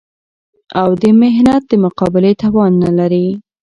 [0.81, 3.27] او د محنت د مقابلې توان نه لري